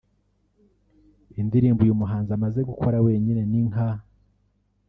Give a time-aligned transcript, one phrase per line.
[1.41, 3.89] Indirimbo uyu muhanzi amaze gukora wenyine ni nka